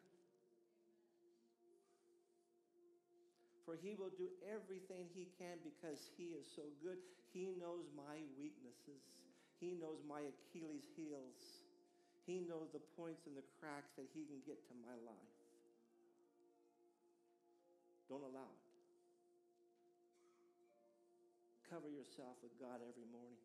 For 3.66 3.74
he 3.74 3.98
will 3.98 4.12
do 4.14 4.30
everything 4.46 5.10
he 5.14 5.26
can 5.38 5.58
because 5.66 5.98
he 6.14 6.36
is 6.38 6.46
so 6.54 6.62
good. 6.82 6.98
He 7.32 7.50
knows 7.58 7.90
my 7.96 8.22
weaknesses, 8.38 9.02
he 9.58 9.74
knows 9.74 9.98
my 10.06 10.22
Achilles' 10.22 10.86
heels, 10.94 11.66
he 12.26 12.38
knows 12.38 12.70
the 12.70 12.84
points 12.94 13.26
and 13.26 13.34
the 13.34 13.46
cracks 13.58 13.90
that 13.98 14.06
he 14.14 14.22
can 14.22 14.38
get 14.46 14.62
to 14.70 14.74
my 14.78 14.94
life. 15.02 15.34
Don't 18.06 18.22
allow 18.22 18.46
it. 18.46 18.64
Cover 21.70 21.88
yourself 21.88 22.38
with 22.44 22.54
God 22.60 22.78
every 22.84 23.08
morning. 23.10 23.40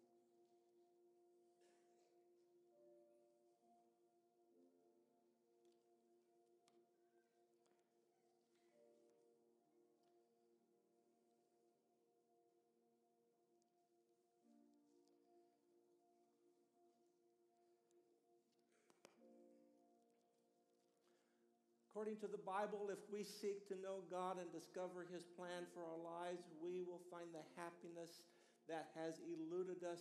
According 22.00 22.24
to 22.24 22.32
the 22.32 22.48
Bible, 22.48 22.88
if 22.96 23.04
we 23.12 23.28
seek 23.28 23.68
to 23.68 23.76
know 23.84 24.08
God 24.08 24.40
and 24.40 24.48
discover 24.56 25.04
His 25.12 25.28
plan 25.36 25.68
for 25.76 25.84
our 25.84 26.00
lives, 26.00 26.48
we 26.64 26.80
will 26.80 27.04
find 27.12 27.28
the 27.36 27.44
happiness 27.60 28.24
that 28.72 28.96
has 28.96 29.20
eluded 29.28 29.84
us 29.84 30.00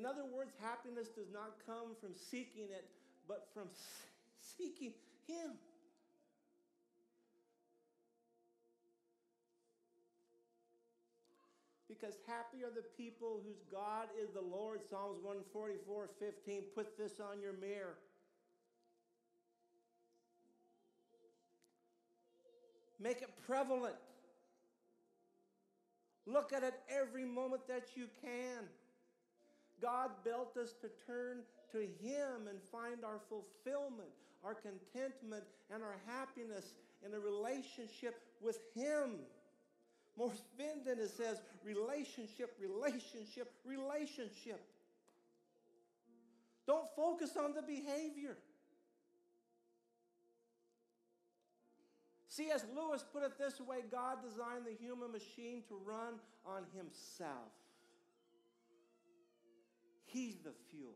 In 0.00 0.06
other 0.06 0.24
words, 0.34 0.52
happiness 0.62 1.08
does 1.08 1.30
not 1.30 1.56
come 1.66 1.94
from 2.00 2.14
seeking 2.14 2.70
it, 2.70 2.88
but 3.28 3.48
from 3.52 3.68
seeking 4.56 4.94
Him. 5.26 5.50
Because 11.86 12.14
happy 12.26 12.64
are 12.64 12.74
the 12.74 12.86
people 12.96 13.42
whose 13.44 13.60
God 13.70 14.08
is 14.18 14.30
the 14.30 14.40
Lord. 14.40 14.80
Psalms 14.88 15.18
144 15.22 16.08
15. 16.18 16.62
Put 16.74 16.96
this 16.96 17.20
on 17.20 17.42
your 17.42 17.52
mirror. 17.52 17.98
Make 22.98 23.20
it 23.20 23.28
prevalent. 23.46 23.96
Look 26.24 26.54
at 26.54 26.62
it 26.62 26.80
every 26.88 27.26
moment 27.26 27.68
that 27.68 27.88
you 27.96 28.06
can. 28.22 28.64
God 29.80 30.10
built 30.24 30.56
us 30.56 30.74
to 30.80 30.88
turn 31.06 31.38
to 31.72 31.78
Him 31.78 32.48
and 32.48 32.58
find 32.70 33.04
our 33.04 33.20
fulfillment, 33.28 34.10
our 34.44 34.54
contentment, 34.54 35.44
and 35.72 35.82
our 35.82 35.96
happiness 36.06 36.74
in 37.04 37.14
a 37.14 37.20
relationship 37.20 38.20
with 38.40 38.58
Him. 38.74 39.16
More 40.16 40.32
than 40.58 40.98
it 40.98 41.10
says 41.16 41.40
relationship, 41.64 42.56
relationship, 42.60 43.52
relationship. 43.64 44.60
Don't 46.66 46.88
focus 46.94 47.36
on 47.36 47.54
the 47.54 47.62
behavior. 47.62 48.36
C.S. 52.28 52.64
Lewis 52.76 53.04
put 53.12 53.22
it 53.22 53.36
this 53.38 53.60
way 53.60 53.78
God 53.90 54.18
designed 54.22 54.64
the 54.64 54.76
human 54.80 55.10
machine 55.10 55.62
to 55.68 55.76
run 55.84 56.14
on 56.46 56.62
Himself. 56.76 57.50
He's 60.12 60.36
the 60.36 60.52
fuel. 60.70 60.94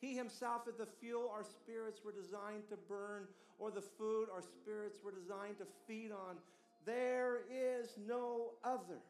He 0.00 0.14
himself 0.14 0.68
is 0.68 0.76
the 0.76 0.86
fuel 0.86 1.30
our 1.34 1.44
spirits 1.44 2.00
were 2.04 2.12
designed 2.12 2.68
to 2.68 2.76
burn, 2.88 3.26
or 3.58 3.70
the 3.70 3.80
food 3.80 4.28
our 4.32 4.42
spirits 4.42 4.98
were 5.02 5.10
designed 5.10 5.58
to 5.58 5.66
feed 5.86 6.12
on. 6.12 6.36
There 6.84 7.40
is 7.50 7.88
no 8.06 8.52
other. 8.62 9.00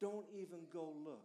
Don't 0.00 0.26
even 0.34 0.58
go 0.72 0.92
look. 1.04 1.22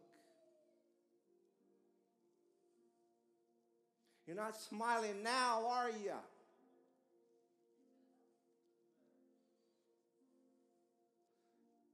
You're 4.28 4.36
not 4.36 4.55
smiling 4.55 5.24
now, 5.24 5.65
are 5.67 5.89
you? 5.89 6.13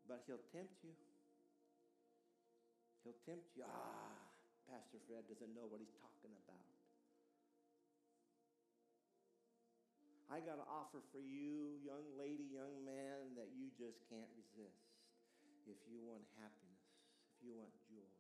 But 0.08 0.24
he'll 0.28 0.38
tempt 0.54 0.74
you. 0.84 0.92
He'll 3.08 3.24
tempt 3.24 3.56
you. 3.56 3.64
Ah, 3.64 4.20
Pastor 4.68 5.00
Fred 5.08 5.24
doesn't 5.32 5.56
know 5.56 5.64
what 5.64 5.80
he's 5.80 5.96
talking 6.04 6.36
about. 6.44 6.60
I 10.28 10.44
got 10.44 10.60
an 10.60 10.68
offer 10.68 11.00
for 11.16 11.24
you, 11.24 11.80
young 11.80 12.04
lady, 12.20 12.44
young 12.52 12.84
man, 12.84 13.32
that 13.40 13.48
you 13.56 13.72
just 13.80 14.04
can't 14.12 14.28
resist 14.36 14.92
if 15.72 15.80
you 15.88 16.04
want 16.04 16.28
happiness, 16.36 16.84
if 17.32 17.48
you 17.48 17.56
want 17.56 17.72
joy. 17.88 18.12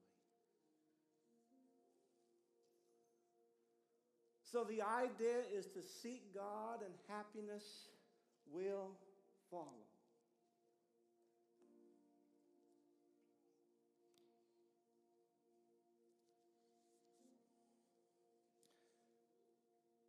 So 4.48 4.64
the 4.64 4.88
idea 4.88 5.44
is 5.52 5.68
to 5.76 5.84
seek 5.84 6.32
God, 6.32 6.80
and 6.80 6.96
happiness 7.12 7.92
will 8.48 8.96
follow. 9.52 9.87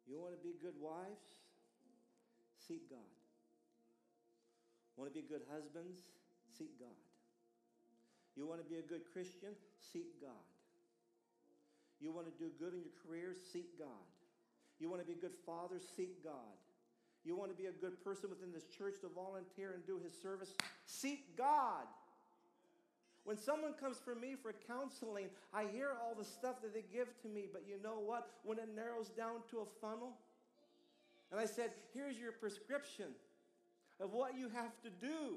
You 0.08 0.18
want 0.18 0.32
to 0.32 0.40
be 0.40 0.56
good 0.60 0.74
wives? 0.80 1.20
Seek 2.66 2.88
God. 2.88 3.12
Want 4.96 5.12
to 5.12 5.14
be 5.14 5.26
good 5.26 5.42
husbands? 5.52 6.00
Seek 6.56 6.78
God. 6.80 6.96
You 8.34 8.46
want 8.46 8.64
to 8.64 8.68
be 8.68 8.78
a 8.78 8.82
good 8.82 9.02
Christian? 9.12 9.52
Seek 9.92 10.20
God. 10.20 10.46
You 12.00 12.12
want 12.12 12.26
to 12.26 12.34
do 12.38 12.50
good 12.58 12.72
in 12.72 12.80
your 12.80 12.96
career? 13.06 13.34
Seek 13.52 13.78
God. 13.78 14.06
You 14.78 14.88
want 14.88 15.02
to 15.02 15.06
be 15.06 15.12
a 15.12 15.20
good 15.20 15.36
father? 15.44 15.76
Seek 15.96 16.24
God. 16.24 16.56
You 17.24 17.36
want 17.36 17.50
to 17.50 17.56
be 17.56 17.66
a 17.66 17.72
good 17.72 18.02
person 18.02 18.30
within 18.30 18.52
this 18.52 18.64
church 18.64 19.00
to 19.02 19.08
volunteer 19.08 19.72
and 19.74 19.84
do 19.86 20.00
his 20.02 20.14
service? 20.22 20.54
Seek 20.86 21.36
God. 21.36 21.84
When 23.28 23.36
someone 23.36 23.74
comes 23.74 23.98
for 24.02 24.14
me 24.14 24.36
for 24.40 24.54
counseling, 24.66 25.26
I 25.52 25.66
hear 25.66 25.90
all 26.00 26.14
the 26.14 26.24
stuff 26.24 26.62
that 26.62 26.72
they 26.72 26.82
give 26.90 27.08
to 27.20 27.28
me, 27.28 27.44
but 27.52 27.60
you 27.68 27.74
know 27.84 28.00
what? 28.00 28.30
When 28.42 28.56
it 28.56 28.70
narrows 28.74 29.10
down 29.10 29.44
to 29.50 29.58
a 29.58 29.66
funnel, 29.82 30.16
and 31.30 31.38
I 31.38 31.44
said, 31.44 31.72
here's 31.92 32.16
your 32.16 32.32
prescription 32.32 33.08
of 34.00 34.14
what 34.14 34.38
you 34.38 34.48
have 34.48 34.72
to 34.80 34.88
do 34.88 35.36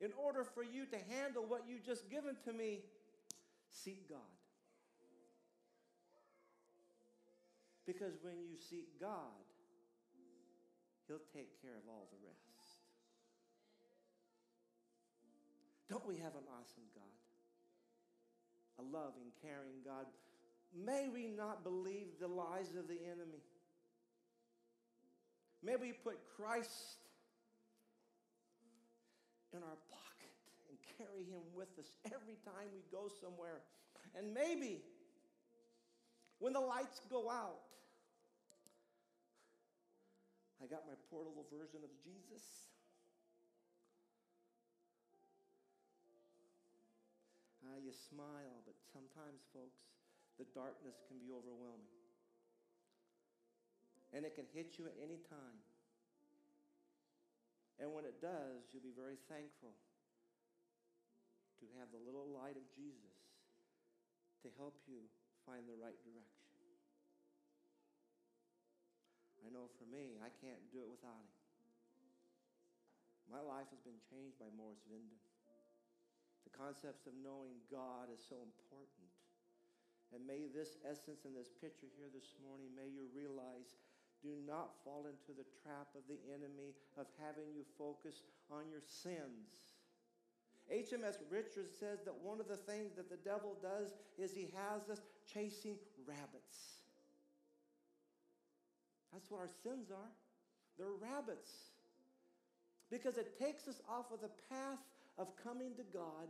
in 0.00 0.12
order 0.16 0.44
for 0.44 0.62
you 0.62 0.86
to 0.86 0.96
handle 1.12 1.44
what 1.44 1.64
you 1.68 1.78
just 1.84 2.08
given 2.08 2.36
to 2.44 2.52
me, 2.52 2.78
seek 3.68 4.08
God. 4.08 4.20
Because 7.84 8.12
when 8.22 8.34
you 8.48 8.54
seek 8.70 9.00
God, 9.00 9.42
He'll 11.08 11.18
take 11.34 11.60
care 11.60 11.74
of 11.74 11.82
all 11.88 12.06
the 12.12 12.28
rest. 12.28 12.41
Don't 15.92 16.08
we 16.08 16.16
have 16.16 16.32
an 16.32 16.48
awesome 16.48 16.88
God? 16.96 17.04
A 18.80 18.84
loving, 18.96 19.28
caring 19.44 19.84
God. 19.84 20.06
May 20.72 21.08
we 21.12 21.28
not 21.28 21.62
believe 21.62 22.16
the 22.18 22.28
lies 22.28 22.72
of 22.78 22.88
the 22.88 22.96
enemy. 23.04 23.44
May 25.62 25.76
we 25.76 25.92
put 25.92 26.16
Christ 26.34 26.96
in 29.52 29.58
our 29.58 29.76
pocket 29.92 30.32
and 30.70 30.78
carry 30.96 31.28
him 31.28 31.44
with 31.54 31.68
us 31.78 31.92
every 32.06 32.40
time 32.42 32.72
we 32.72 32.80
go 32.90 33.12
somewhere. 33.20 33.60
And 34.16 34.32
maybe 34.32 34.80
when 36.38 36.54
the 36.54 36.60
lights 36.60 37.02
go 37.10 37.28
out, 37.28 37.60
I 40.64 40.66
got 40.72 40.86
my 40.86 40.96
portable 41.10 41.44
version 41.52 41.84
of 41.84 41.90
Jesus. 42.02 42.71
You 47.80 47.92
smile, 47.92 48.60
but 48.68 48.76
sometimes, 48.92 49.42
folks, 49.50 49.80
the 50.36 50.46
darkness 50.52 51.00
can 51.08 51.16
be 51.18 51.32
overwhelming. 51.32 51.92
And 54.12 54.28
it 54.28 54.36
can 54.36 54.44
hit 54.52 54.76
you 54.76 54.84
at 54.86 54.96
any 55.00 55.18
time. 55.28 55.60
And 57.80 57.90
when 57.96 58.04
it 58.04 58.20
does, 58.20 58.68
you'll 58.70 58.84
be 58.84 58.94
very 58.94 59.16
thankful 59.26 59.72
to 61.58 61.66
have 61.80 61.88
the 61.90 62.02
little 62.02 62.28
light 62.28 62.54
of 62.54 62.66
Jesus 62.76 63.18
to 64.44 64.48
help 64.60 64.78
you 64.86 65.02
find 65.48 65.66
the 65.66 65.78
right 65.78 65.96
direction. 66.06 66.42
I 69.42 69.50
know 69.50 69.66
for 69.78 69.86
me, 69.90 70.18
I 70.22 70.30
can't 70.38 70.62
do 70.70 70.86
it 70.86 70.90
without 70.90 71.18
him. 71.18 71.42
My 73.26 73.42
life 73.42 73.66
has 73.70 73.82
been 73.82 73.98
changed 74.06 74.38
by 74.38 74.50
Morris 74.54 74.82
Venden. 74.86 75.31
Concepts 76.52 77.08
of 77.08 77.16
knowing 77.24 77.56
God 77.72 78.12
is 78.12 78.20
so 78.20 78.38
important. 78.44 79.08
And 80.12 80.20
may 80.28 80.52
this 80.52 80.76
essence 80.84 81.24
in 81.24 81.32
this 81.32 81.48
picture 81.48 81.88
here 81.96 82.12
this 82.12 82.36
morning, 82.44 82.68
may 82.76 82.92
you 82.92 83.08
realize 83.16 83.76
do 84.20 84.38
not 84.46 84.78
fall 84.84 85.10
into 85.10 85.34
the 85.34 85.48
trap 85.64 85.88
of 85.98 86.06
the 86.06 86.20
enemy 86.30 86.76
of 86.94 87.10
having 87.18 87.50
you 87.50 87.66
focus 87.76 88.22
on 88.52 88.70
your 88.70 88.84
sins. 88.84 89.72
HMS 90.70 91.18
Richards 91.26 91.74
says 91.74 92.04
that 92.04 92.14
one 92.22 92.38
of 92.38 92.46
the 92.46 92.56
things 92.56 92.94
that 92.94 93.10
the 93.10 93.18
devil 93.24 93.58
does 93.60 93.90
is 94.16 94.32
he 94.32 94.54
has 94.54 94.88
us 94.88 95.02
chasing 95.26 95.74
rabbits. 96.06 96.86
That's 99.12 99.28
what 99.28 99.40
our 99.40 99.50
sins 99.62 99.90
are. 99.90 100.12
They're 100.78 100.96
rabbits. 101.00 101.50
Because 102.90 103.18
it 103.18 103.38
takes 103.38 103.66
us 103.66 103.80
off 103.88 104.12
of 104.12 104.20
the 104.20 104.30
path 104.48 104.78
of 105.22 105.30
coming 105.38 105.70
to 105.78 105.86
God 105.94 106.26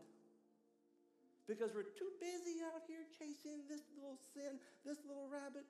because 1.48 1.72
we're 1.74 1.96
too 1.96 2.12
busy 2.20 2.60
out 2.60 2.84
here 2.86 3.02
chasing 3.16 3.64
this 3.66 3.80
little 3.96 4.20
sin, 4.36 4.60
this 4.84 5.00
little 5.08 5.26
rabbit. 5.32 5.64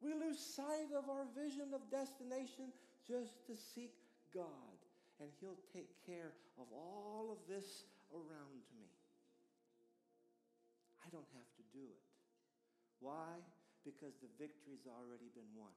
We 0.00 0.16
lose 0.16 0.40
sight 0.40 0.90
of 0.96 1.08
our 1.12 1.28
vision 1.36 1.76
of 1.76 1.84
destination 1.92 2.72
just 3.06 3.36
to 3.46 3.54
seek 3.54 3.92
God, 4.32 4.76
and 5.20 5.28
He'll 5.40 5.60
take 5.72 5.92
care 6.04 6.32
of 6.58 6.66
all 6.72 7.28
of 7.30 7.38
this 7.44 7.84
around 8.12 8.60
me. 8.74 8.88
I 11.04 11.08
don't 11.12 11.28
have 11.36 11.50
to 11.60 11.64
do 11.76 11.84
it. 11.86 12.02
Why? 13.00 13.36
Because 13.84 14.16
the 14.18 14.32
victory's 14.40 14.88
already 14.88 15.30
been 15.36 15.48
won. 15.54 15.72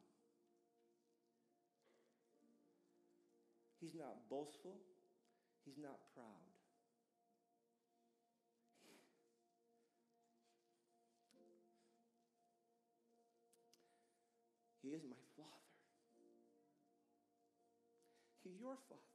He's 3.80 3.96
not 3.96 4.18
boastful. 4.30 4.76
He's 5.66 5.78
not 5.78 6.00
proud. 6.16 6.50
He 14.82 14.96
is 14.96 15.04
my 15.04 15.22
Father. 15.38 15.70
He's 18.44 18.58
your 18.58 18.74
Father. 18.90 19.14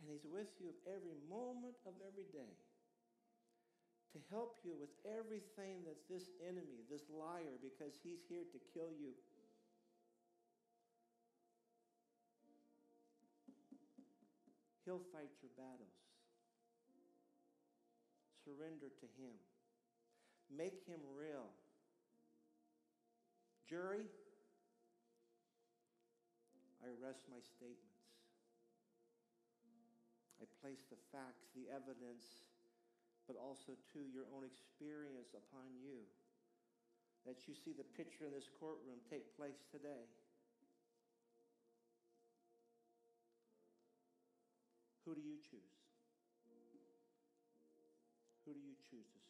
And 0.00 0.08
He's 0.08 0.24
with 0.24 0.48
you 0.60 0.72
every 0.88 1.18
moment 1.28 1.76
of 1.84 1.92
every 2.06 2.24
day 2.32 2.56
to 4.14 4.22
help 4.30 4.62
you 4.62 4.78
with 4.78 4.94
everything 5.02 5.82
that 5.82 5.98
this 6.06 6.30
enemy, 6.38 6.86
this 6.86 7.02
liar, 7.10 7.58
because 7.58 7.98
he's 7.98 8.22
here 8.30 8.46
to 8.46 8.58
kill 8.70 8.94
you. 8.94 9.10
He'll 14.84 15.02
fight 15.12 15.32
your 15.40 15.52
battles. 15.56 15.96
Surrender 18.44 18.92
to 18.92 19.06
Him. 19.16 19.32
Make 20.52 20.84
Him 20.84 21.00
real. 21.16 21.48
Jury, 23.64 24.04
I 26.84 26.92
rest 27.00 27.24
my 27.32 27.40
statements. 27.40 27.96
I 30.36 30.44
place 30.60 30.84
the 30.92 31.00
facts, 31.08 31.48
the 31.56 31.72
evidence, 31.72 32.44
but 33.24 33.40
also, 33.40 33.72
to 33.96 34.00
your 34.12 34.28
own 34.36 34.44
experience 34.44 35.32
upon 35.32 35.72
you. 35.80 36.04
That 37.24 37.48
you 37.48 37.56
see 37.56 37.72
the 37.72 37.88
picture 37.96 38.28
in 38.28 38.36
this 38.36 38.52
courtroom 38.60 39.00
take 39.08 39.32
place 39.32 39.64
today. 39.72 40.04
Who 45.04 45.14
do 45.14 45.20
you 45.20 45.36
choose? 45.50 45.76
Who 48.44 48.52
do 48.54 48.60
you 48.60 48.74
choose? 48.90 49.23